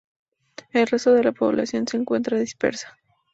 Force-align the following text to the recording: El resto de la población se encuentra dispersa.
El 0.71 0.87
resto 0.87 1.13
de 1.13 1.23
la 1.23 1.31
población 1.31 1.87
se 1.87 1.95
encuentra 1.97 2.35
dispersa. 2.39 2.97